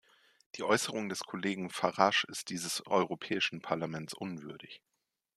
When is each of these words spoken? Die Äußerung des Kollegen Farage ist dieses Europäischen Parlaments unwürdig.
Die 0.55 0.63
Äußerung 0.63 1.09
des 1.09 1.19
Kollegen 1.19 1.69
Farage 1.69 2.25
ist 2.27 2.49
dieses 2.49 2.83
Europäischen 2.87 3.61
Parlaments 3.61 4.15
unwürdig. 4.15 4.81